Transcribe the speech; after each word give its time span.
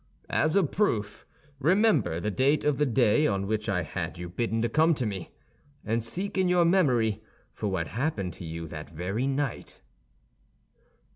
As 0.31 0.55
a 0.55 0.63
proof, 0.63 1.27
remember 1.59 2.19
the 2.19 2.31
date 2.31 2.63
of 2.63 2.79
the 2.79 2.87
day 2.87 3.27
on 3.27 3.45
which 3.45 3.69
I 3.69 3.83
had 3.83 4.17
you 4.17 4.29
bidden 4.29 4.59
to 4.63 4.67
come 4.67 4.95
to 4.95 5.05
me, 5.05 5.29
and 5.85 6.03
seek 6.03 6.39
in 6.39 6.49
your 6.49 6.65
memory 6.65 7.21
for 7.53 7.67
what 7.67 7.89
happened 7.89 8.33
to 8.33 8.43
you 8.43 8.65
that 8.69 8.89
very 8.89 9.27
night." 9.27 9.83